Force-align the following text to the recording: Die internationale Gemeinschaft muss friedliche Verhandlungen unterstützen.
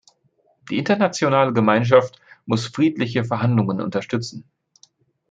Die 0.71 0.79
internationale 0.79 1.53
Gemeinschaft 1.53 2.17
muss 2.47 2.65
friedliche 2.65 3.23
Verhandlungen 3.23 3.81
unterstützen. 3.81 4.45